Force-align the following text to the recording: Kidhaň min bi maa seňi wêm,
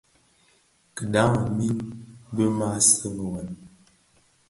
Kidhaň 0.95 1.33
min 1.57 1.77
bi 2.35 2.43
maa 2.57 2.77
seňi 2.87 3.25
wêm, 3.31 3.49